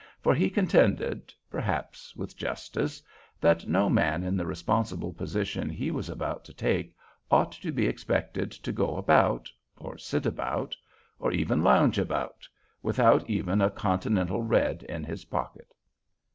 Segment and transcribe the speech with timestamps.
[0.19, 3.03] For he contended, perhaps with justice,
[3.39, 6.95] that no man in the responsible position he was about to take
[7.29, 10.75] ought to be expected to go about, or sit about,
[11.19, 12.49] or even lounge about,
[12.81, 15.71] without even a continental red in his pocket.